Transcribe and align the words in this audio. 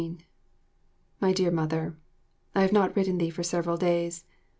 14 0.01 0.21
My 1.19 1.31
Dear 1.31 1.51
Mother, 1.51 1.95
I 2.55 2.61
have 2.61 2.73
not 2.73 2.95
written 2.95 3.19
thee 3.19 3.29
for 3.29 3.43
several 3.43 3.77
days. 3.77 4.25